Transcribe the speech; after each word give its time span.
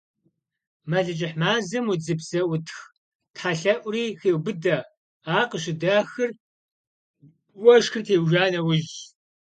Мэлыжьыхь 0.89 1.37
мазэм 1.41 1.85
удзыпс 1.91 2.27
зэутх 2.29 2.75
тхьэлъэӀури 3.35 4.05
хеубыдэ, 4.19 4.77
ар 5.35 5.43
къыщыдахыр 5.49 6.31
уэшхыр 7.63 8.03
теужа 8.07 8.45
нэужьщ. 8.51 8.91